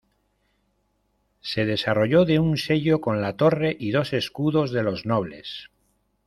Se 1.41 1.67
desarrolló 1.67 2.25
de 2.25 2.39
un 2.39 2.57
sello 2.57 2.99
con 3.01 3.21
la 3.21 3.37
torre 3.37 3.77
y 3.79 3.91
dos 3.91 4.13
escudos 4.13 4.71
de 4.71 4.81
los 4.81 5.05
nobles. 5.05 5.69